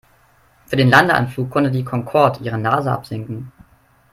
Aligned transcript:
Für 0.65 0.75
den 0.77 0.89
Landeanflug 0.89 1.51
konnte 1.51 1.69
die 1.69 1.83
Concorde 1.85 2.43
ihre 2.43 2.57
Nase 2.57 2.91
absenken. 2.91 3.51